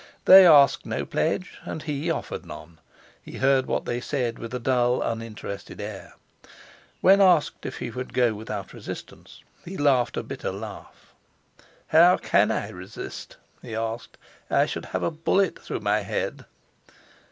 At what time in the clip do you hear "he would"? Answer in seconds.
7.77-8.11